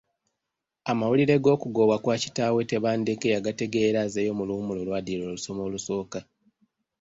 [0.91, 6.19] Amawulire g’okugobwa kwa kitaawe Tebandeke yagategeera azzeeyo mu luwummula olwaddirira olusoma olusooka.